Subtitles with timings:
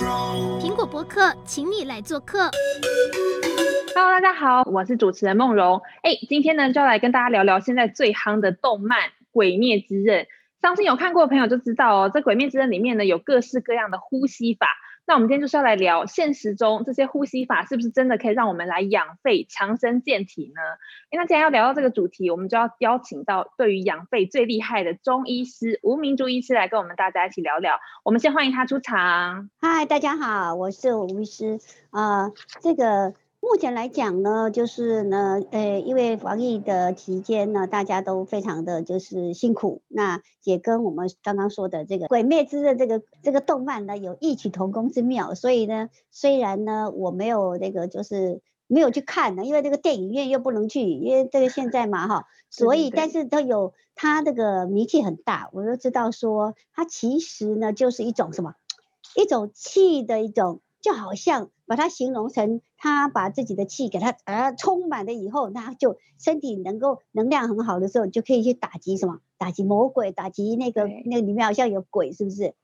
[0.00, 2.50] 苹果博客，请你来做客。
[3.94, 5.82] Hello，大家好，我是主持人梦蓉。
[6.02, 10.24] 哎，今天呢，就要来跟大家聊聊现在最夯的动漫《鬼灭之刃》。
[10.62, 14.68] 相信有看过的朋友就知道哦，在《鬼灭之刃》里面呢，有各式各样的呼吸法。
[15.10, 20.62] 那我们今天就是要来聊现实中这些呼吸法是不是真的可以让我们来养肺、强身健体呢？
[21.10, 27.80] 那既然要聊到这个主题，我们就要邀请到对于养肺最厉害的中医师吴明珠医师来跟我们大家一起聊聊。
[28.04, 29.50] 我们先欢迎他出场。
[29.60, 31.58] 嗨，大家好，我是吴医师。
[31.90, 32.30] 呃，
[32.60, 33.12] 这个。
[33.42, 58.54] 目前来讲呢，就是呢，呃，因为防疫的期间呢，大家都非常的就是辛苦，那也跟我们刚刚说的这个《鬼灭之刃》这个这个动漫呢有异曲同工之妙，所以呢，虽然呢我没有那个就是没有去看呢，因为这个电影院又不能去，因为这个现在嘛哈， 所以但是都有它这个名气很大，我就知道说它其实呢就是一种什么，
[59.16, 60.60] 一种气的一种。
[60.82, 69.20] 就好像把它形容成他把自己的气给他呃充满了以后，他就身体能够能量很好的时候，就可以去打击什么？
[69.38, 72.54] 打击魔鬼，打击那个那个里面好像有鬼，是不是？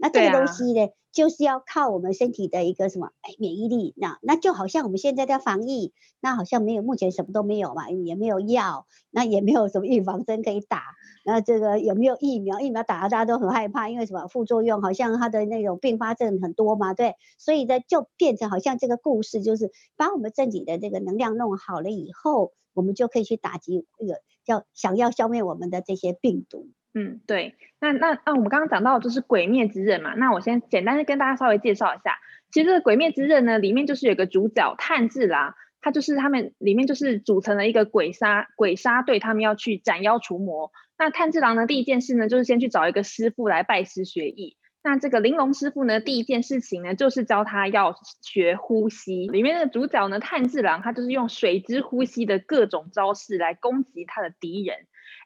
[0.00, 3.10] 哦，那这个东西呢，就是要靠我们身体的一个什么？
[3.20, 3.94] 哎，免疫力。
[3.96, 10.82] 那那就好像我们现在在防疫，那好像没有，目前什么都没有嘛，也没有药，那也没有什么预防针可以打。
[11.24, 12.60] 那这个有没有疫苗？
[12.60, 14.26] 疫苗打了大家都很害怕，因为什么？
[14.28, 17.14] 副作用好像它的那种并发症很多嘛，对。
[17.38, 26.68] 所以呢，就变成好像这个故事就是把我们身体的这个能量弄好了以后，我们就可以去打击那个叫想要消灭我们的这些病毒。
[26.92, 32.18] 嗯，对，那那那我们刚刚讲到就是《鬼灭之刃》嘛，那我先简单的跟大家稍微介绍一下，
[32.50, 40.72] 其实这个《鬼灭之刃》呢，里面就是有个主角炭治郎，他就是他们里面就是组成了一个鬼杀鬼杀队，他们要去斩妖除魔。
[40.98, 44.56] 那炭治郎呢，第一件事呢，就是先去找一个师傅来拜师学艺。
[44.82, 49.28] 那这个玲珑师傅呢，第一件事情呢，就是教他要学呼吸。
[49.28, 54.76] 里面的主角呢，炭治郎，他就是用水之呼吸的各种招式来攻击他的敌人。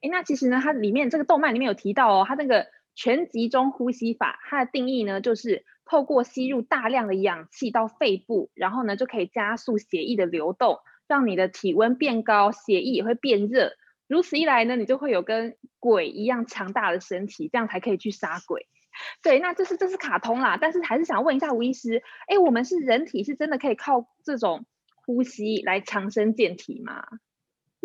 [0.02, 13.72] 诶，那其实呢，它里面这个动漫里面有提到哦，它那个全集中呼吸法，它的定义呢，就是透过吸入大量的氧气到肺部，然后呢，就可以加速血液的流动，让你的体温变高，血液也会变热。
[14.06, 18.66] 如此一来呢，你就会有跟鬼一样强大的身体，这样才可以去杀鬼。
[19.22, 24.66] 对，那这是这是卡通啦，但是还是想问一下吴医师，哎，我们是人体是真的可以靠这种
[25.04, 27.04] 呼吸来强身健体吗？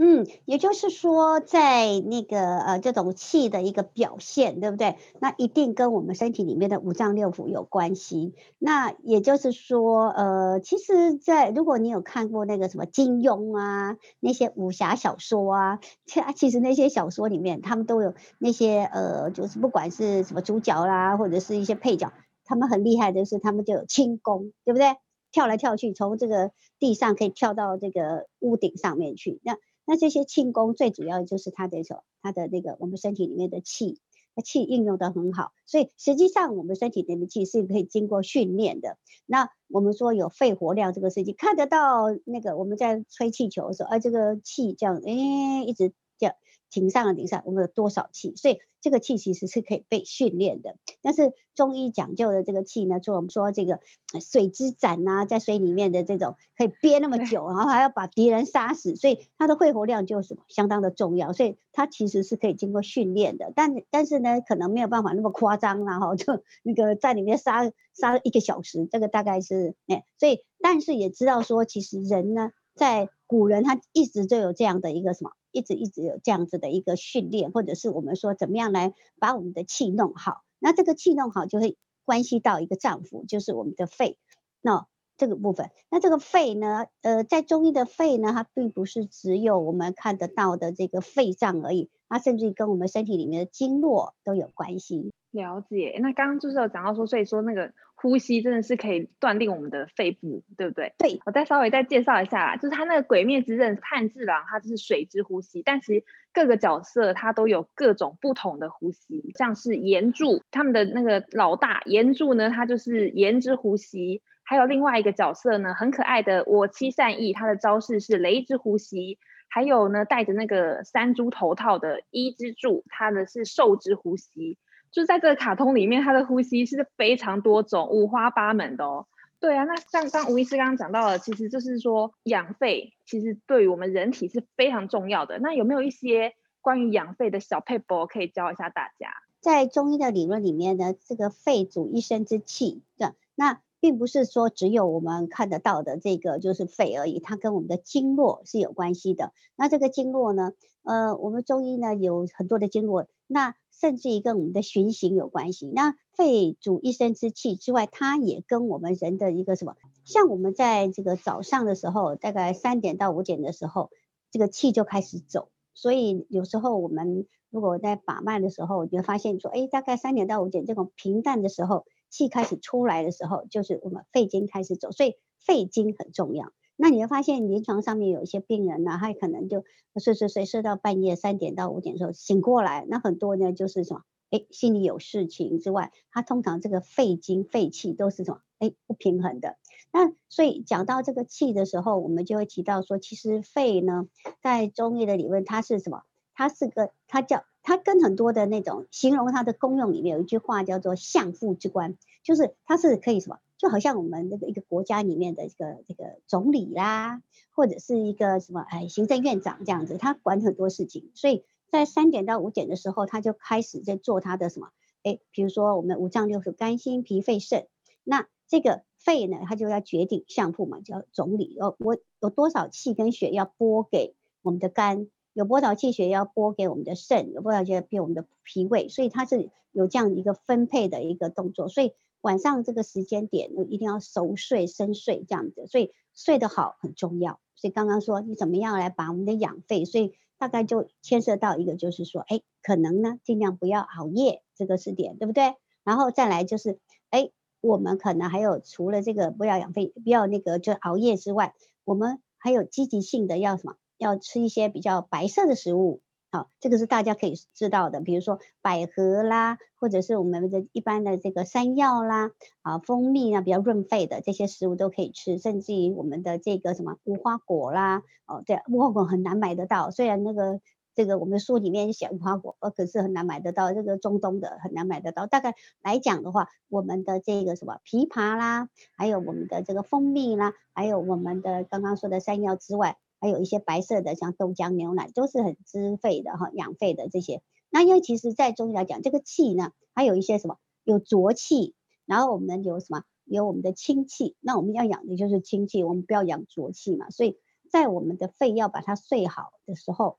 [0.02, 4.96] 嗯，也就是说，在那个呃这种气的一个表现，对不对？
[5.20, 8.34] 那一定跟我们身体里面的五脏六腑有关系。
[8.59, 22.14] 那也就是说，呃，其实在，如果你有看过那个什么金庸啊，那些武侠小说啊，其其实那些小说里面，他们都有那些呃，就是不管是什么主角啦，或者是一些配角，
[22.46, 24.96] 他们很厉害的是，他们就有轻功，对不对？
[25.34, 29.58] 跳来跳去，从这个地上可以跳到这个屋顶上面去，那。
[29.90, 33.98] 那这些气功最主要就是它的什它的那个我们身体里面的气，
[34.36, 39.00] 那气运用的很好，所以实际上我们身体里面的气是可以经过训练的。
[39.26, 46.35] 那我们说有肺活量这个事情，看得到那个我们在吹气球的时候，啊，这个气这样，哎，一直这样
[46.69, 48.35] 顶上了顶上，我们有多少气？
[48.35, 50.75] 所以这个气其实是可以被训练的。
[51.02, 53.80] 但是中医讲究的这个气呢，就我们说这个
[54.22, 63.52] 水之斩呐，在水里面的这种可以憋那么久，然后还要把敌人杀死，所以它的肺活量就是相当的重要，所以它其实是可以经过训练的。
[63.56, 80.44] 但但是呢，可能没有办法那么夸张，然后就 那个在里面杀杀一个小时，这个大概是哎，所以但是也知道说，其实人呢，在古人他一直就有这样的一个什么，一直一直有这样子的一个训练，或者是我们说怎么样来把我们的气弄好。
[80.59, 81.75] 那这个气弄好，就会
[82.06, 84.17] 关系到一个脏腑，就是我们的肺。
[84.62, 84.88] 那
[85.19, 95.12] 这个部分，那这个肺呢，呃，在中医的肺呢，它并不是只有我们看得到的这个肺脏而已，它甚至跟我们身体里面的经络都有关系。
[95.29, 96.00] 了解。
[96.02, 97.72] 那刚刚就是有讲到说，所以说那个。
[98.02, 100.94] 呼吸真的是可以锻炼我们的肺部，对不对？
[100.97, 124.57] 对，我再稍微再介绍一下啦，就是他那个鬼灭之刃炭治郎，他就是水之呼吸，但其实各个角色他都有各种不同的呼吸，像是炎柱他们的那个老大炎柱呢，他就是炎之呼吸，还有另外一个角色呢，很可爱的我妻善逸，他的招式是雷之呼吸，还有呢戴着那个山猪头套的伊之助，他的是兽之呼吸。
[124.90, 129.05] 就在这个卡通里面，他的呼吸是非常多种、五花八门的哦。
[129.40, 135.37] 对啊，那像刚吴医师刚刚讲到的，其实就是说养肺，其实对于我们人体是非常重要的。
[135.37, 139.13] 那有没有一些关于养肺的小配博可以教一下大家？
[139.41, 149.34] 在中医的理论里面呢，这个肺主一身之气，对，那并不是说只有我们看得到的这个就是肺而已，它跟我们的经络是有关系的。
[149.55, 150.52] 那这个经络呢，
[150.84, 155.67] 呃，我们中医呢有很多的经络，那甚至于跟我们的循行有关系。
[155.73, 159.76] 那肺主一身之气之外，它也跟我们人的一个什么？
[160.03, 163.90] 像我们在这个早上的时候，大概三点到五点的时候，
[164.32, 165.49] 这个气就开始走。
[165.73, 174.91] 所以有时候我们如果在把脉的时候，你会发现说，哎，大概三点到五点这种平淡的时候，气开始出来的时候，就是我们肺经开始走。
[174.91, 176.52] 所以肺经很重要。
[176.76, 179.66] 那你会发现临床上面有一些病人呢，他可能就
[180.00, 184.03] 睡睡睡睡到半夜三点到五点的时候醒过来，那很多呢就是什么？
[184.29, 188.41] 哎，心里有事情之外，他通常这个肺经肺气都是什么？
[188.59, 189.58] 哎，不平衡的。
[189.91, 194.08] 那所以讲到这个气的时候，我们就会提到说，其实肺呢，
[194.41, 196.03] 在中医的理论，它是什么？
[196.35, 203.38] 它是个，它叫它跟很多的那种形容它的功用里面有一句话叫做相父之官，就是它是可以什么？
[203.60, 207.22] 就好像我们那个一个国家里面的一个这个总理啦，
[207.52, 211.44] 或者是一个什么哎行政院长这样子，他管很多事情，所以。
[211.72, 214.70] 在三点到五点的时候，他就开始在做他的什么？
[215.04, 217.68] 哎，比如说我们五脏六腑、肝、心、脾、肺、肾，
[218.04, 221.56] 那这个肺呢，他就要决定相父嘛，叫总理。
[221.60, 231.67] 哦，我有多少气跟血要拨给我们的肝，有波导气血要拨给我们的肾，有波导气要给我们的脾胃，所以它是有这样一个分配的一个动作。
[231.67, 235.67] 所以晚上这个时间点，一定要熟睡、深睡这样子。
[235.67, 237.40] 所以睡得好很重要。
[237.55, 240.14] 所以刚刚说你怎么样来把我们的养肺，所以。
[240.40, 245.55] 大概就牵涉到一个，就是说，哎，可能呢，尽量不要熬夜，这个是点，对不对？
[245.84, 246.79] 然后再来就是，
[247.09, 247.29] 哎，
[247.59, 253.75] 我们可能还有除了这个不要养肺，不要那个就熬夜之外，我们还有积极性的要什么？
[253.99, 256.01] 要吃一些比较白色的食物。
[256.31, 262.29] 好，这个是大家可以知道的，比如说百合啦，或者是我们的一般的这个山药啦，
[262.62, 270.62] 啊，蜂蜜啊，比较润肺的这些食物都可以吃，甚至于我们的这个什么无花果啦，哦，对，无花果很难买得到，虽然那个
[270.93, 275.25] 这个我们书里面写无花果，呃，可是很难买得到，这个中东的很难买得到。
[275.25, 282.98] 大概来讲的话，我们的这个什么枇杷啦，还有我们的这个蜂蜜啦，还有我们的刚刚说的山药之外。
[283.20, 287.42] 还有一些白色的，像豆浆、牛奶，都是很滋肺的哈，养肺的这些。
[287.70, 290.58] 那因为其实，在中医来讲，这个气呢，还有一些什么？
[290.84, 291.75] 有浊气，
[292.06, 293.04] 然后我们有什么？
[293.25, 294.36] 有我们的清气。
[294.39, 297.12] 那我们要养的就是清气，我们不要养浊气嘛。
[297.12, 297.38] 所以
[297.70, 300.18] 在我们的肺要把它睡好的时候，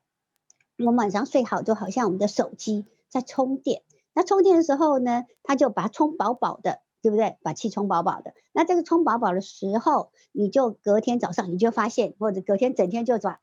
[0.77, 3.83] 我们晚上睡好，就好像我们的手机在充电。
[4.13, 6.79] 那充电的时候呢，它就把它充饱饱的。
[7.01, 7.37] 对不对？
[7.41, 13.39] 把气充饱饱的，那这个充饱饱的时候，你就隔天早上你就发现，或者隔天整天就转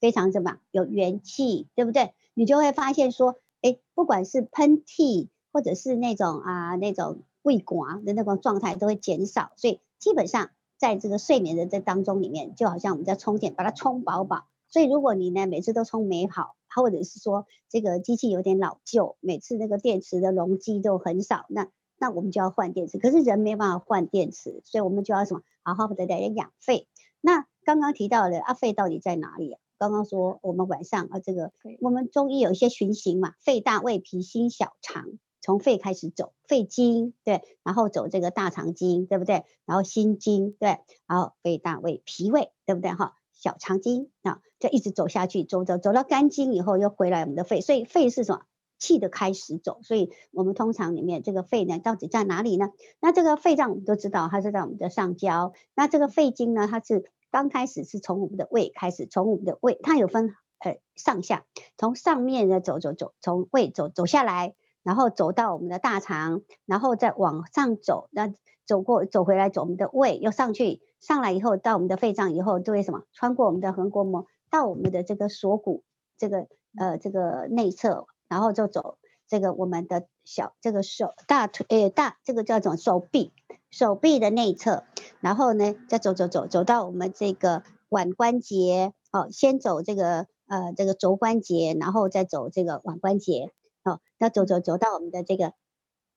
[0.00, 2.14] 非常怎么有元气，对不对？
[2.32, 14.46] 你就会发现说，哎，不管是喷嚏或者是那种啊那种胃管的那种状态都会减少，所以基本上在这个睡眠的这当中里面，就好像我们在充电，把它充饱饱。
[14.70, 21.68] 所以如果你呢每次都充没好，或者是说这个机器有点老旧，每次那个电池的容积都很少，那。
[22.02, 25.42] 那我们就要换电池，可是人没办法换电池，所以我们就要什么？
[25.62, 26.88] 好好的来养肺。
[27.20, 29.60] 那刚刚提到的啊，肺到底在哪里啊？
[29.78, 35.04] 刚刚说我们晚上啊，这个我们中医有一些循行嘛，肺大胃脾心小肠，
[35.40, 39.44] 从肺开始走，肺经对，然后走这个大肠经，对不对？
[39.64, 43.14] 然后心经对，然后肺大胃脾胃，对不对哈？
[43.30, 48.42] 小肠经啊，就一直走下去，走走走到肝经以后又回来我们的肺，所以肺是什么？
[48.82, 52.72] 气的开始走，所以我们通常里面这个肺呢，到底在哪里呢？
[52.98, 55.52] 那这个肺脏我们都知道，它是在我们的上焦。
[55.76, 61.44] 那这个肺经呢，它是刚开始是从我们的胃开始，从我们的胃，它有分呃上下，
[61.78, 68.34] 从上面呢走走走，从胃走走下来，然后走到我们的大肠，然后再往上走，那
[68.66, 73.04] 走过走回来走我们的胃又上去，上来以后到我们的肺脏以后，就会什么？
[73.12, 75.84] 穿过我们的横膈膜到我们的这个锁骨，
[76.18, 78.08] 这个呃这个内侧。
[78.32, 78.96] 然后就走
[79.28, 83.30] 这个我们的小这个手大腿诶大这个叫做手臂
[83.70, 84.84] 手臂的内侧，
[85.20, 93.50] 然后呢再走走走走到我们这个腕关节哦，先走这个呃这个肘关节，然后再走这个腕关节
[93.84, 95.52] 哦，那走走走到我们的这个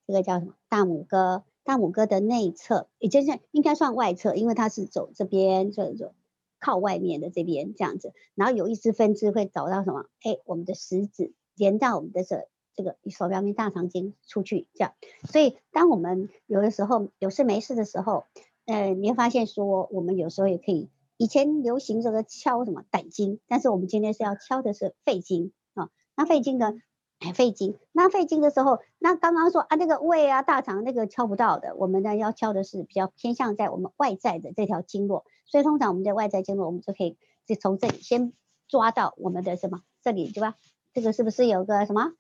[0.07, 0.53] 这个叫什么？
[0.69, 6.13] 大拇哥大拇哥的内侧，也就是应该算外侧，因为它是走这边走走
[6.60, 10.05] 靠外面的这边这样子，然后有一支分支会走到什么？
[10.22, 11.34] 哎我们的食指。
[11.56, 14.94] 连到我们的这这个手表面大肠经出去，这样，
[15.24, 18.26] 所以当我们有的时候有事没事的时候，
[18.66, 25.90] 呃，你会发现说，我们有时候也可以，以前流行这个敲什么胆经，但是我们今天是要敲的是肺经啊。
[26.16, 26.74] 那肺经呢，
[27.20, 27.78] 哎，肺经。
[27.94, 35.24] 那肺经的时候，那刚刚说啊，那个胃啊、大肠那个敲不到的，我们呢要敲的是比较偏向在我们外在的这条经络。
[35.46, 38.34] 所以通常我们的外在经络，我们就可以就从这里先
[38.68, 40.56] 抓到我们的什么这里对吧？
[40.96, 42.14] 这个是不是有个什么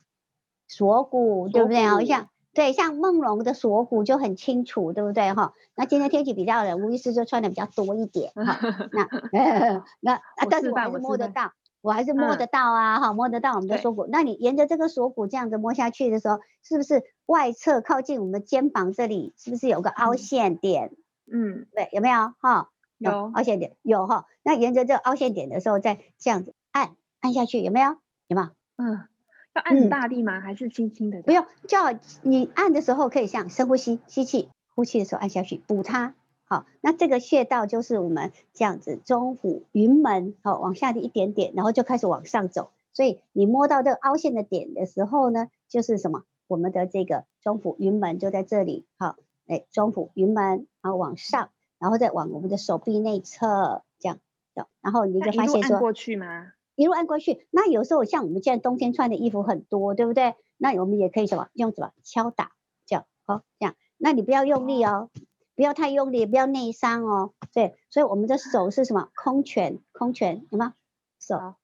[0.67, 1.87] 锁骨，对不对？
[1.87, 5.33] 好像对，像梦龙的锁骨就很清楚，对不对？
[5.33, 8.59] 哈，那今天天气比较冷，吴医师就穿的比较多一点哈。
[8.91, 11.53] 那 那啊，但是我还是摸得到。
[11.79, 14.07] 我还是摸得到啊，哈、嗯，摸得到我们的锁骨。
[14.09, 20.91] 那你沿着这个锁骨这样子摸下去的时候，是不是外侧靠近我们的肩膀这里，是不是有个凹陷点？
[21.31, 22.33] 嗯，对，有没有？
[22.39, 24.25] 哈，有凹陷点，有哈。
[24.41, 27.97] 那沿着这个凹陷点的时候，再这样子按按下去，有没有？
[28.27, 28.47] 有没有？
[28.77, 29.07] 嗯，
[29.53, 30.39] 要按大力吗？
[30.39, 31.21] 嗯、还是轻轻的？
[31.21, 36.13] 不用，叫你按的时候可以像深呼吸，吸气，呼气的时候按下去，补它。
[36.47, 42.71] 好，那这个穴道就是我们这样子中府云门，好，往下的一点点，然后就开始往上走。
[42.93, 46.23] 所以你摸到这个凹陷的点的时候呢，就是什么？
[46.47, 48.85] 我们的这个中府云门就在这里。
[48.99, 49.15] 好，
[49.47, 54.19] 哎，中府云门，然后往上，然后再往我们的手臂内侧这样
[54.53, 56.51] 走，然后你就发现说，过去吗？
[56.75, 57.47] 一路按过去。
[57.51, 60.35] 那有时候像我们现在冬天穿的衣服很多，对不对？
[60.57, 61.47] 那我们也可以什么？
[61.53, 61.91] 用什么？
[62.03, 62.51] 敲打，
[62.85, 63.75] 这样，好，这样。
[63.97, 65.09] 那你不要用力哦。
[65.55, 67.31] 不要太用力，不要内伤哦。
[67.53, 69.07] 对，所以我们的手是什么？
[69.15, 70.73] 空拳，空拳，有吗？
[71.17, 71.55] 手，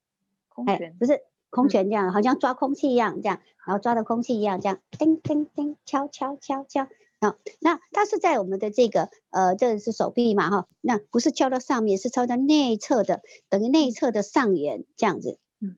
[0.47, 6.87] 空拳，哎，不是空拳这样，嗯、好像抓空气一样，这样，然后抓的空气一样，这样，叮叮叮，敲敲敲敲。
[7.21, 15.77] 好，那它是在我们的这个，呃，这是手臂嘛，哈，那不是敲到上面，是敲到内侧的，等于内侧的上缘，这样子，嗯，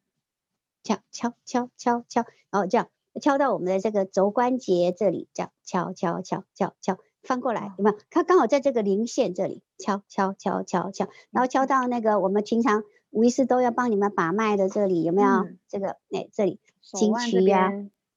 [0.84, 2.88] 敲敲敲敲敲，然后这样
[3.22, 6.98] 敲到我们的这个肘关节这里，这样敲敲敲敲敲。
[7.24, 7.98] 翻过来有没有？
[8.10, 15.30] 它刚好在这个零线这里敲敲敲敲敲，然后敲到那个我们平常吴医师都要帮你们把脉的这里有没有？
[15.30, 17.72] 嗯、这个哎这里经区呀，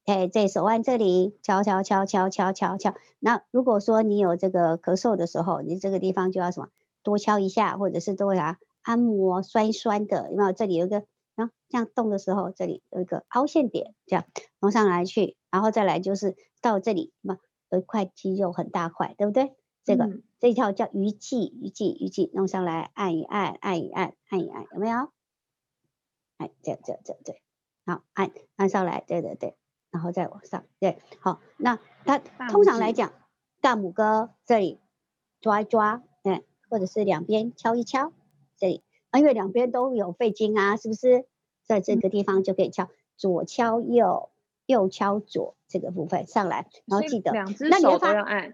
[0.06, 2.94] 哎在手腕这里敲敲敲敲敲敲敲。
[3.18, 6.68] 那如果说你有这个咳嗽的时候，你这个地方就要什么
[7.02, 10.52] 多敲一下，或者是多啥按摩酸酸的有没有？
[10.52, 10.98] 这里有一个
[11.34, 14.24] 啊这样动的时候，这里有一个凹陷点，这样
[14.60, 17.38] 弄上来去，然后再来就是到这里嘛？
[17.68, 19.56] 有一块肌肉很大块，对不对？
[19.82, 25.10] 这个、嗯、这一条叫鱼际，鱼际，鱼际，弄上来按一按，按一按，按一按，有没有？
[26.38, 27.42] 哎，这样这这对，
[27.84, 29.56] 好，按按上来，对对对，
[29.96, 33.12] 然后再往上，对，好，那它通常来讲，
[33.62, 34.78] 大拇哥这里
[35.40, 38.12] 抓一抓，嗯，或者是两边敲一敲，
[38.58, 38.82] 这里，
[39.16, 41.24] 因为两边都有肺经啊，是不是？
[41.64, 44.30] 在这个地方就可以敲，嗯、左敲右。
[44.66, 48.52] 右敲左这个部分上来，然后记得，两只手都要按。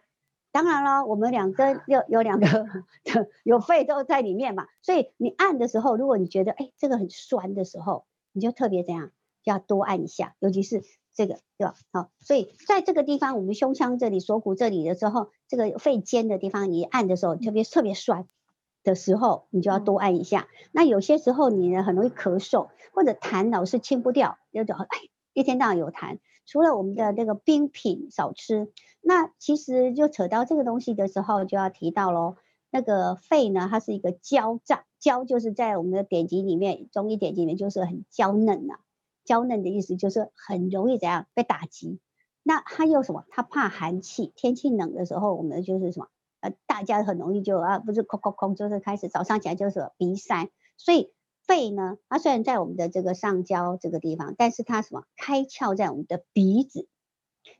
[0.50, 2.68] 当然了，我们两根有有两个
[3.44, 9.10] 有肺都在里面嘛，所以你按的时候，如果你觉得哎这个很酸的时候，你就特别怎样，
[9.42, 10.82] 就要多按一下，尤其是
[11.14, 11.74] 这个对吧？
[11.92, 18.26] 好，所以在这个地方，我们胸腔这里、锁骨这里的时候，这个肺尖的地方，你按的时候特别特别酸
[18.82, 20.48] 的时候，你就要多按一下。
[20.50, 24.86] 嗯、那有些时候你呢很容易咳嗽，或者痰老是清不掉，有种哎。
[25.34, 32.36] 一天到晚有痰，除了我们的那个冰品少吃，那其实就扯到这个东西的时候，就要提到喽。
[32.70, 38.80] 那个肺呢，它是一个娇脏，娇就是在我们的典籍里面，中医典籍里面就是很娇嫩呐、啊。
[39.24, 42.00] 娇嫩的意思就是很容易怎样被打击。
[42.42, 43.24] 那它又什么？
[43.28, 46.08] 它怕寒气，天气冷的时候，我们就是什么？
[46.40, 51.12] 呃，大家很容易就啊，不是空空空，就是开始早上起来就是什么鼻塞，所以。
[51.44, 56.86] 肺呢，它虽然在我们的这个上焦这个地方，但是它什么开窍在我们的鼻子，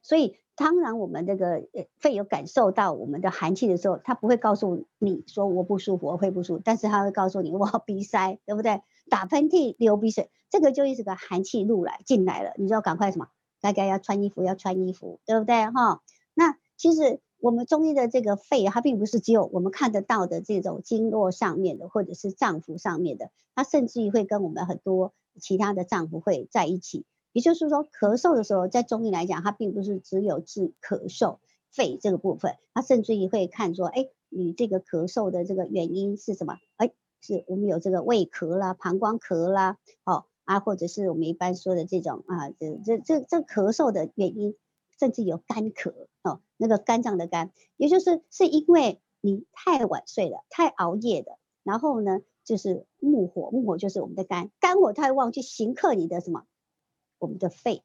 [0.02, 8.82] 所以当然我们这个呃肺有感受到我们的寒气的时候，它不会告诉你说我不舒服，我肺不舒服，但是它会告诉你我鼻塞，对不对？
[9.10, 13.26] 打喷嚏、流鼻水，这个就是个寒气入来进来了，你就要赶快什么？
[13.60, 15.68] 大家要穿衣服，要穿衣服，对不对？
[15.70, 16.00] 哈，
[16.34, 17.18] 那其实。
[17.42, 27.04] 我们中医的这个肺，它并不是只有我们看得到的这种经络上面的，或者是脏腑上面的，它甚至于会跟我们很多其他的脏腑会在一起。
[27.32, 36.58] 也就是说，咳嗽的时候，在中医来讲，它并不是只有治咳嗽肺这个部分，它甚至于会看说，哎，你这个咳嗽的这个原因是什么？
[36.76, 36.92] 哎，
[37.22, 44.54] 是我们有这个胃咳啦、膀胱咳啦，哦啊，或者是我们一般说的这种啊，这这这这咳嗽的原因。
[45.00, 56.44] 甚至有干咳哦，那个肝脏的肝，也就是是因为你太晚睡了，太熬夜的，然后呢，就是木火，木火就是我们的肝，肝火太旺去刑克你的什么，
[57.18, 57.82] 我们的肺。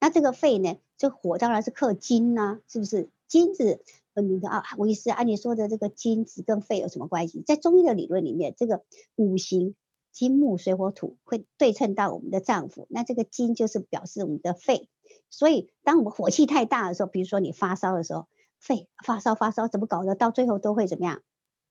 [0.00, 3.10] 那这个肺呢，这火当然是克金呐、是不是？
[3.28, 3.80] 金子，
[4.14, 7.42] 你的啊，吴医师按你说的这个金子跟肺有什么关系？
[7.46, 8.82] 在中医的理论里面，这个
[9.14, 9.76] 五行
[10.16, 14.88] 金木水火土会对称到我们的脏腑，那这个金就是表示我们的肺。
[15.28, 18.26] 所以当我们火气太大的时候，比如说你发烧的时候，
[18.58, 21.20] 肺发烧发烧怎么搞的，到最后都会怎么样？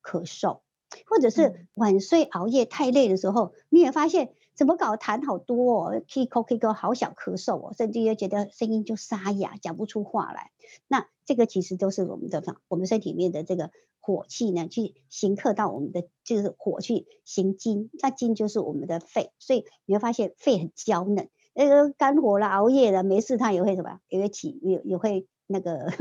[0.04, 0.60] 咳嗽，
[1.08, 4.36] 或者是晚睡熬夜太累的时候，你也发现。
[4.56, 4.96] 怎么搞？
[4.96, 10.52] 痰好多哦，K 口 K 口，好想咳嗽哦，甚至又觉得声音就沙哑，讲不出话来。
[10.88, 21.30] 那这个其实都是我们的我们身体里面的这个火气呢，去行克到我们的就是火去行金，那金就是我们的肺，所以你会发现肺很娇嫩。
[21.54, 25.92] 那个肝火了，熬夜了，没事它也会什么，也会起，也也会那个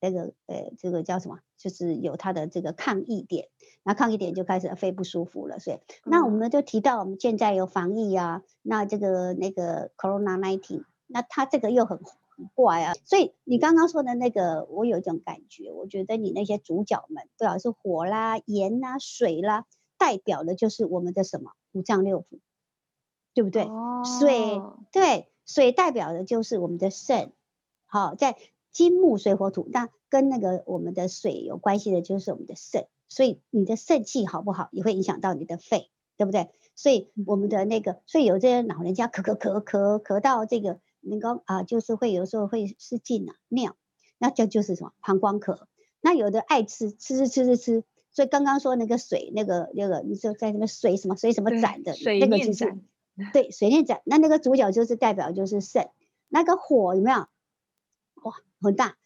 [0.00, 1.40] 那个呃，这个叫什么？
[1.56, 3.48] 就是有它的这个抗议点。
[3.82, 19.64] 那抗议点就开始肺不舒服了，所以那我们就提到我们现在有防疫啊，那这个那个 Corona nineteen，那它这个又很很怪啊，所以你刚刚说的那个，我有一种感觉，我觉得你那些主角们，不管是火啦、盐啦、水啦，
[19.96, 22.40] 代表的就是我们的什么五脏六腑，
[23.32, 23.62] 对不对？
[23.62, 24.60] 哦、水
[24.92, 27.32] 对，水代表的就是我们的肾，
[27.86, 28.36] 好，在
[28.72, 32.86] 金木水火土，那跟那个我们的水有关系的就是我们的肾。
[33.08, 36.48] 所以你的肾气好不好，也会影响到你的肺，对不对？
[36.76, 43.74] 所以我们的那个，所以有这些老人家咳咳咳咳咳到这个能够啊，就是会有时候会失禁啊尿，
[44.16, 45.58] 那这就是什么膀胱咳。
[46.00, 52.64] 那有的爱吃吃吃吃吃吃，所以刚刚说那个水那个那个，你说在那个水什么水什么斩的那个就是
[53.32, 55.88] 对水面斩，那那个主角就是代表就是肾，
[56.28, 57.26] 那个火有没有？
[58.60, 58.96] 很大。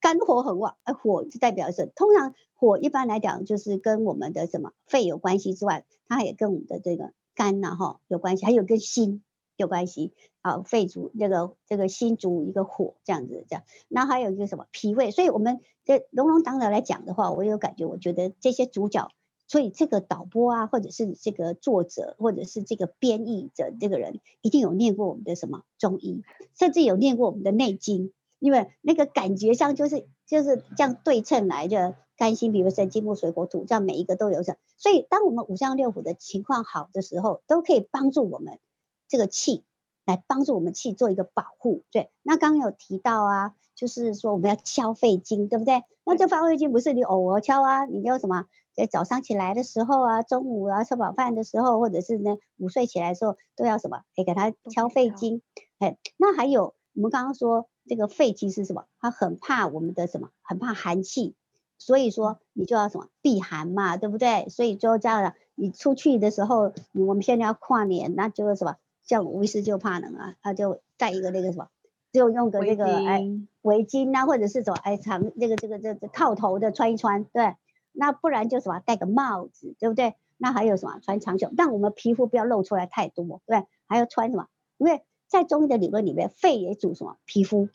[0.00, 9.22] 肝火很旺，呃，火就代表是通常火一般来讲就是跟我们的什么肺有关系之外，它也跟我们的这个肝呐哈有关系，还有跟心
[9.56, 19.08] 有关系啊，肺主这个这个心主一个火这样子这样，那还有一个什么脾胃，所以我们这隆隆当的来讲的话，我有感觉，我觉得这些主角，
[19.46, 26.24] 所以这个导播啊，或者是这个作者，或者是这个编译者这个人，一定有念过我们的什么中医，
[26.58, 28.12] 甚至有念过我们的内经。
[28.42, 38.58] 因为那个感觉上就是就是这样对称来的肝心，比如肾金木水火土，这样每一个都有这，所以当我们五脏六腑的情况好的时候，都可以帮助我们
[39.06, 39.62] 这个气
[40.04, 41.84] 来帮助我们气做一个保护。
[41.92, 45.84] 对，那刚刚有提到啊，就是说我们要敲肺经，对不对？
[46.04, 53.98] 那这敲肺经不是你偶尔敲啊，你就什么在早上起来的时候啊，中午啊吃饱饭的时候，或者是呢午睡起来的时候，都要什么？
[54.16, 55.42] 可以给他敲肺经。
[55.78, 57.68] 哎，那还有我们刚刚说。
[57.86, 58.84] 这个肺其实是什么？
[59.00, 60.30] 它很怕我们的什么？
[60.42, 61.34] 很怕寒气，
[61.78, 64.48] 所以说你就要什么避寒嘛，对不对？
[64.48, 68.76] 所以就这样的，你出去的时候，我们现在要跨年，那就是什么？
[69.02, 71.68] 像吴医师就怕冷啊，他就带一个那个什么，
[72.12, 73.28] 就用个那个哎
[73.62, 77.56] 围巾啊，或者是什么哎长这个这个这个套头的穿一穿，对。
[77.94, 80.14] 那不然就什么戴个帽子，对不对？
[80.38, 81.50] 那还有什么穿长袖？
[81.56, 83.66] 但我们皮肤不要露出来太多，对。
[83.86, 84.46] 还要穿什么？
[84.78, 87.16] 因为在中医的理论里面，肺也主什么？
[87.24, 87.70] 皮肤。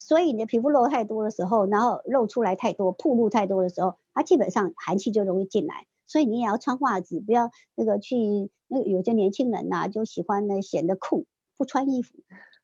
[0.00, 5.86] 所以你的皮肤露太多的时候，然后露出来太多，暴露太多的时候，它基本上寒气就容易进来。
[6.08, 12.14] 所以你也要穿袜子，不要那个去那有些年轻人呐、就喜欢呢显得酷，不穿衣服，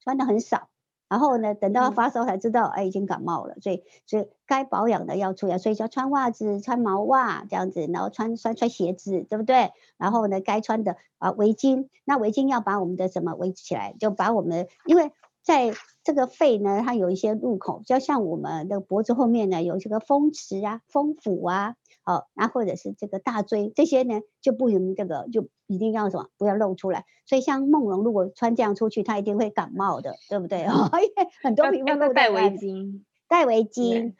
[0.02, 0.68] 穿的很少。
[1.08, 3.54] 然后呢，等到发烧才知道，哎，已经感冒了。
[3.60, 9.72] 所以，所以该保养的要注意，所以要穿袜子、穿毛袜这样子，然后穿穿穿鞋子，对不对？
[9.98, 15.12] 然后呢，该穿的啊围巾，那围巾要把我们的什么围起来，就把我们，因为
[15.42, 21.76] 在这个肺呢，它有一些入口，就像我们的脖子后面呢，有这个风池啊、风府啊。
[22.04, 27.04] 好，那或者是这个大椎这些呢，就不能这个，就一定要什么，不要露出来。
[27.26, 30.64] 所以像梦龙如果穿这样出去，他一定会感冒的，对不对？
[30.64, 34.12] 哦， 因为很多皮肤都戴围巾，戴围巾，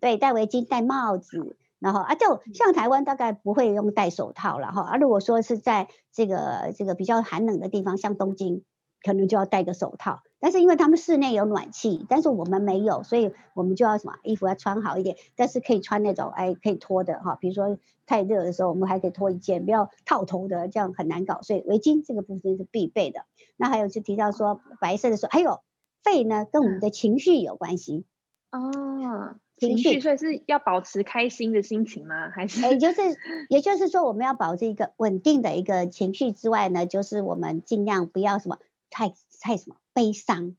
[0.00, 4.82] 对，戴围巾，戴帽子，然后啊，就像台湾大概不会用戴手套了哈。
[4.82, 8.62] 啊，如果说是在这个这个比较寒冷的地方，像东京，
[9.02, 10.22] 可能就要戴个手套。
[10.38, 21.42] 但是因为他们室内有暖气，但是我们没有，所以我们就要什么衣服要穿好一点，但是可以穿那种哎可以脱的哈，比如说太热的时候，我们还可以脱一件，不要套头的，这样很难搞。
[21.42, 23.26] 所以围巾这个部分是必备的。
[23.56, 25.60] 那还有就提到说白色的时候，还有
[26.02, 28.06] 肺呢，跟我们的情绪有关系
[28.50, 32.30] 哦，情绪，所以是要保持开心的心情吗？
[32.30, 32.62] 还是？
[32.62, 33.02] 也就是
[33.50, 38.56] 也就是说，我们要保持一个稳定的一个情绪之外呢，就是我们尽量不要什么
[38.90, 39.76] 太太什么。
[39.92, 40.56] 悲伤、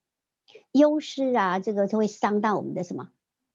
[0.72, 3.10] 忧思啊，这个就会伤到我们的什么？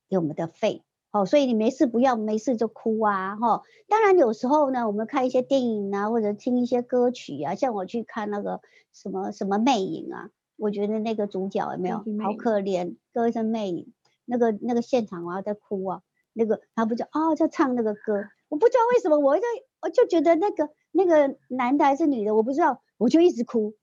[0.08, 1.26] 给我们的肺哦。
[1.26, 3.62] 所以你没事不要没事就哭啊，哈、哦。
[3.88, 8.60] 当然有时候呢，我们看一些电影啊，或者听一些歌曲啊，像我去看那个
[8.92, 12.96] 什么什么魅影啊，我觉得那个主角有没有好可怜？
[13.12, 13.92] 歌声魅影，
[14.24, 19.42] 那个那个现场我要在哭啊，那个他不就哦在唱那个歌，我不知道为什么我在
[19.82, 20.70] 我就觉得那个。
[20.98, 23.74] 那个男的还是女的，我不知道，我就一直哭，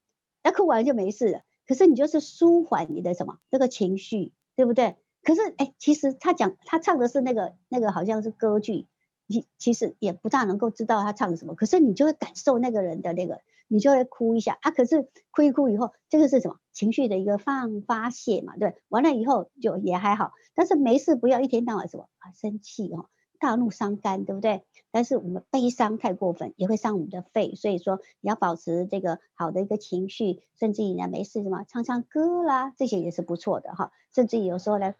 [0.44, 1.42] 那哭完就没事了。
[1.68, 4.98] 可是你就是舒缓你的什么这个情绪，对不对？
[5.24, 8.88] 可是哎，其实他讲他唱的是那个那个好像是歌剧，
[9.26, 14.72] 你其实也不大能够知道他唱什么，可是你就会感受那个人的那个，你就会哭一下啊。
[14.72, 18.58] 可是哭一哭以后，这个是什么情绪的一个放发泄嘛？
[18.58, 23.08] 对，完了以后就也还好，但是没事不要一天到晚什么啊生气哦。
[23.44, 24.64] 大怒伤肝，对不对？
[24.90, 33.92] 但是我们悲伤太过分也会伤我们的肺，所以说你要保持这个好的一个情绪，甚至于呢没事什么唱唱歌啦，这些也是不错的哈。
[34.16, 34.96] 甚至有时候呢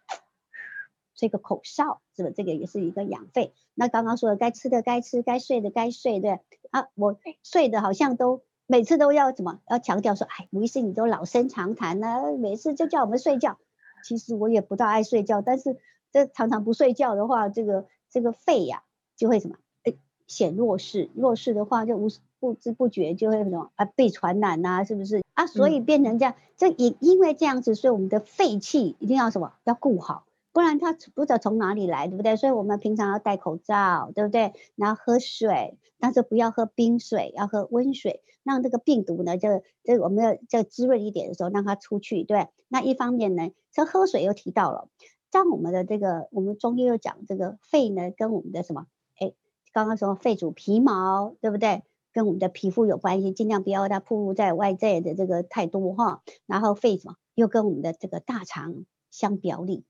[1.16, 2.34] 吹个口哨，是不是？
[2.34, 3.54] 这个也是一个养肺。
[3.72, 6.38] 那刚刚说的该吃的该吃，该睡的该睡，对
[6.70, 13.58] 啊，我睡的好像都每次都要怎么要强调说，哎，吴医师你都老生常谈呢、每次就叫我们睡觉。
[14.04, 15.78] 其实我也不大爱睡觉，但是
[16.12, 17.86] 这常常不睡觉的话，这个。
[18.14, 19.56] 这个肺呀、啊，就会什么？
[19.82, 19.92] 哎，
[20.28, 25.48] 显弱势，弱势的话就无不知不觉就会什么啊，被传染呐、啊，是不是啊？
[25.48, 29.54] 所以变成这样，嗯、这也因为这样子，所以我们的肺气一定要什么？
[29.64, 32.36] 要顾好，不然它不知道从哪里来，对不对？
[32.36, 34.52] 所以我们平常要戴口罩，对不对？
[34.76, 39.48] 然后喝水，但是不要喝冰水，要喝温水，让这个病毒呢，就
[39.82, 42.46] 这我们要再滋润一点的时候，让它出去，对。
[42.68, 44.88] 那一方面呢，这喝水又提到了。
[45.34, 48.86] 像我们的这个，我们中医又讲这个肺呢，跟我们的什么？
[49.18, 49.32] 哎，
[49.72, 51.82] 刚刚说肺主皮毛，对不对？
[52.12, 56.22] 跟我们的皮肤有关系，尽量不要它暴露在外在的这个太多哈。
[56.46, 57.16] 然后肺什么？
[57.34, 59.84] 又跟我们的这个大肠相表里。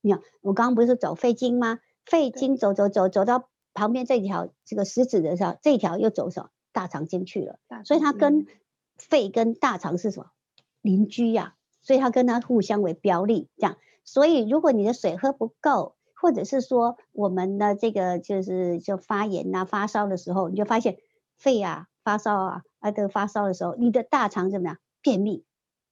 [0.00, 1.80] 你看，我刚刚不是走肺经吗？
[2.04, 6.50] 肺经走走走走到旁边这条这个食指的时候，这条又走什么？
[6.70, 7.58] 大肠经去了。
[7.84, 8.46] 所以它跟
[8.96, 10.30] 肺跟大肠是什么？
[10.82, 11.82] 邻居呀、啊。
[11.82, 13.76] 所以它跟它互相为表里，这样。
[14.04, 20.98] 所以，如果你的水喝不够，或者是说我们的这个就是就发炎呐、啊、发烧的时候，你就发现
[21.36, 25.44] 肺啊发烧啊，啊这个发烧的时候，你的大肠怎么样便秘？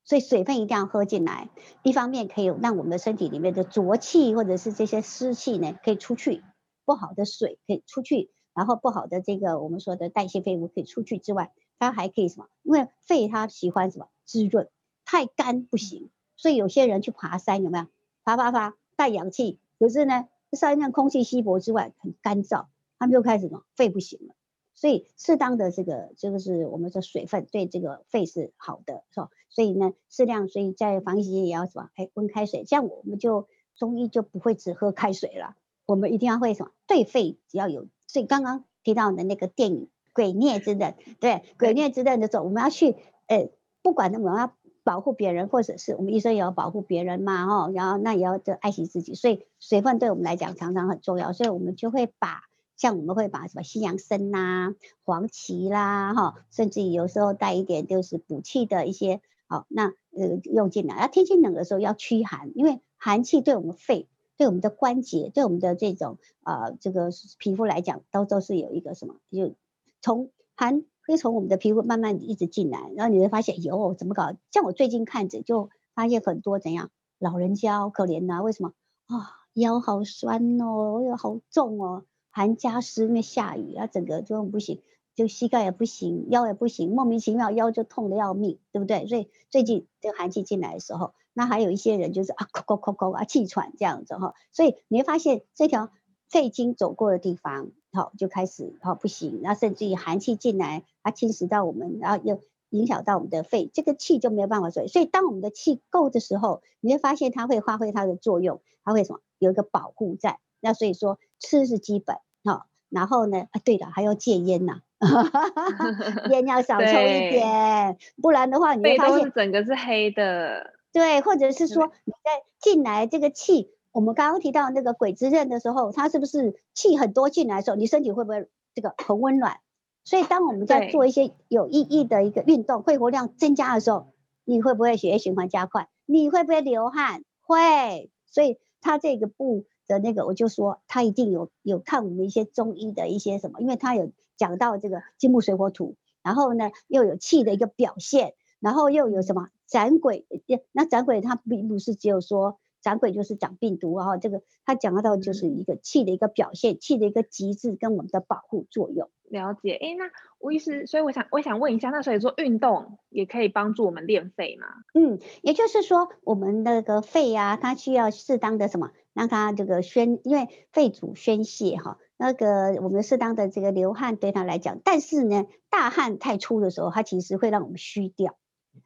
[0.05, 1.49] 所以水分一定要喝进来，
[1.83, 6.43] 一方面可以让我们的身体里面的浊气或者是这些湿气呢可以出去，
[6.85, 12.49] 不好的水可以出去，然后不好的这个我们说的代谢废物可以出去之外，它还可以什么？
[12.63, 14.69] 因为肺它喜欢什么滋润，
[15.05, 17.87] 太干不行，所以有些人去爬山有没有？
[18.25, 22.67] 啪啪啪，带氧气，可是呢，山上空气稀薄之外很干燥，
[22.99, 24.35] 他们就开始什么肺不行了。
[24.75, 29.29] 所以适当的这个这个是我们的水分对这个肺是好的，是吧？
[29.51, 31.91] 所以呢，适量，所以在防疫期间也要什么？
[31.95, 36.71] 哎，温开水，这样我们就中医就不会只喝开水了，我们一定要会什么？
[36.87, 37.87] 对肺只要有。
[38.07, 43.51] 所以刚刚提到的那个电影《鬼灭之刃》，对，《鬼灭之刃》的时候，我们要去，呃，
[43.83, 44.55] 不管那么要。
[44.85, 52.43] 保护别人，或者是我们医生也要保护别人嘛，哈，然后那也要就爱惜自己，所以水分对我们来讲常常很重要，所以我们就会把
[52.77, 60.97] 像我们会把什么西洋参呐、啊、黄芪啦，哈，甚至有时候带一点就是补气的一些，好，那呃用进来。
[60.97, 69.55] 那，天气冷的时候要驱寒，因为寒气对我们肺、对我们的关节、对我们的这种啊、呃、这个皮肤来讲，都都是有一个什么，就
[70.01, 70.85] 从寒。
[71.07, 74.33] 会从我们的皮肤慢慢一直进来，然后你会发现，哟，怎么搞？
[74.51, 78.73] 像我最近看着就发现很多怎样，老人家好可怜呐，为什么
[79.07, 79.39] 啊？
[79.55, 84.81] 腰好酸哦，又好重哦，寒加湿，因为下雨啊，整个就不行，
[85.15, 89.07] 就膝盖也不行，腰也不行，莫名其妙腰就痛得要命，对不对？
[89.07, 95.91] 所以最近这个寒气进来的时候，那还有一些人就是啊，咳咳咳咳啊，气喘这样子哈，所以你会发现这条
[96.31, 97.73] 肺经走过的地方。
[97.95, 104.89] 好，就开始好不行，然后甚至于寒气进来，它侵蚀到我们，然后又影响到我们的肺，这个气就没有办法水。
[104.89, 109.21] 所以当我们的气够的时候，你会发现它会发挥它的作用，它会什么？
[109.39, 110.39] 有一个保护在。
[110.61, 114.83] 那所以说吃是基本，好，然后呢，啊对的，还要戒烟呐，
[116.31, 120.73] 烟要少抽一点，不然的话你会发现整个是黑的。
[120.93, 123.71] 对，或者是说你在进来这个气。
[123.93, 129.59] 我们刚刚提到那个鬼之刃的时候，它是不是气很多进来的时候，你身体会不会这个很温暖？
[130.05, 134.13] 所以当我们在做一些有意义的一个运动，肺活量增加的时候，
[134.45, 135.89] 你会不会血液循环加快？
[136.07, 137.23] 你会不会流汗？
[137.41, 138.11] 会。
[138.27, 150.27] 所以他这个部的那个，我就说他一定有有看我们一些中医的一些什么，因为他有讲到这个金木水火土，然后呢又有气的一个表现，然后又有什么斩鬼？
[150.73, 152.59] 那斩鬼它并不是只有说。
[152.83, 159.09] 掌鬼就是长病毒啊，这个他讲到就是一个气的一个表现，气的一个极致跟我们的保护作用。
[159.31, 164.67] 了解，哎，那吴医师，所以我想我想问一下，那所以说运动也可以帮助我们练肺吗？
[164.93, 178.37] 嗯，也就是说我们那个肺啊，它需要适当的什么，让它这个宣，因为肺主宣泄哈，那个我们适当的这个流汗对他来讲，但是呢，大汗太粗的时候，它其实会让我们虚掉。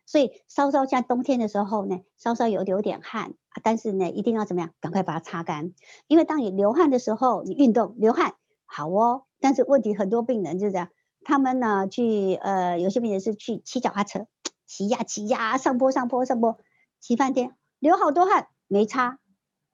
[0.07, 4.71] 所以稍稍像冬天的时候呢，稍稍有流点汗，但是呢，一定要怎么样？
[4.81, 5.73] 赶快把它擦干。
[6.07, 10.89] 因为当你流汗的时候，你运动流汗好哦，但是问题很多病人就是这样，
[11.25, 14.27] 他们呢去呃，有些病人是去骑脚踏车，
[14.65, 16.57] 骑呀骑呀，上坡上坡上坡，
[17.01, 19.19] 骑半天，流好多汗没擦。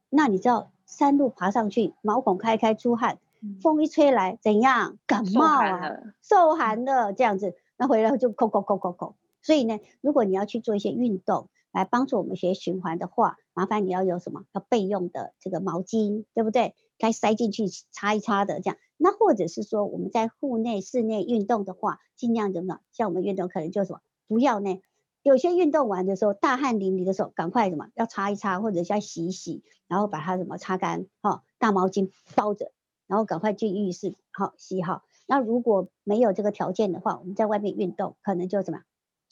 [0.09, 3.19] 那你知道山路爬上去，毛孔开开出汗，
[3.61, 4.97] 风一吹来怎样？
[5.07, 5.81] 感冒啊，
[6.23, 9.15] 受寒了这样子，那回来就扣扣扣扣扣。
[9.43, 14.45] 所以呢，如果你要去做一些运动来帮助我们血液循环的话，麻烦你要有什么？
[14.53, 16.75] 要备用的这个毛巾，对不对？
[16.99, 18.79] 该塞进去擦一擦的这样。
[18.97, 22.79] 那或者是说我们在户内、室内运动的话，尽量怎么？
[22.93, 24.01] 像我们运动可能就什么？
[24.29, 24.81] 不要呢？
[25.23, 27.89] 有些运动完的时候大汗淋漓的时候，赶快什么？
[27.95, 31.07] 要擦一擦，或者是要洗一洗，然后把它什么擦干？
[31.21, 32.71] 好，大毛巾包着，
[33.07, 35.03] 然后赶快进浴室，好洗好。
[35.27, 38.81] 那如果没有这个条件的话，我们在外面运动可能就怎么？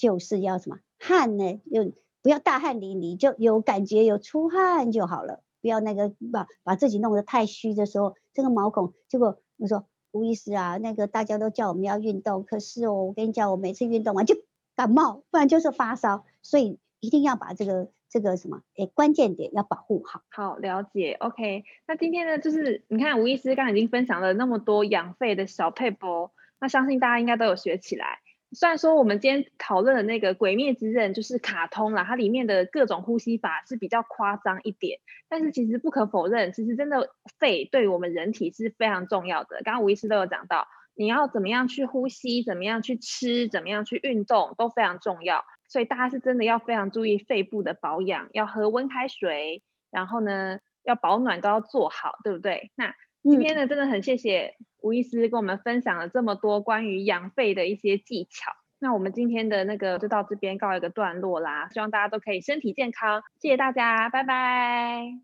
[0.00, 1.60] 就是要什么汗呢？
[1.66, 5.42] 又不要大汗淋漓，就有感觉有出汗就好了。
[5.60, 14.34] 不要那个把把自己弄得太虚的时候，这个毛孔，结果我说吴医师啊，那个大家都叫我们要运动，可是哦，我跟你讲，我每次运动完就
[14.74, 20.22] 感冒，不然就是发烧，所以一定要把这个这个什么，诶，关键点要保护好。
[20.30, 21.64] 好，了解，OK。
[21.86, 28.20] 那今天呢，就是你看吴医师刚才已经分享了那么多养肺的小撇步，那相信大家应该都有学起来。
[28.52, 39.60] 虽然说我们今天讨论的那个《鬼灭之刃》就是卡通啦，它里面的各种呼吸法是比较夸张一点，但是其实不可否认，其实真的肺对我们人体是非常重要的。
[39.64, 52.72] 刚刚吴医师都有讲到，你要怎么样去呼吸，怎么样去吃，怎么样去运动都非常重要，所以大家是真的要非常注意肺部的保养，要喝温开水，然后呢要保暖都要做好，对不对？
[52.74, 54.54] 那今天呢真的很谢谢。
[54.82, 65.18] 吴医师跟我们分享了这么多关于养肺的一些技巧，那我们今天的那个就到这边告一个段落啦，希望大家都可以身体健康，谢谢大家，拜拜。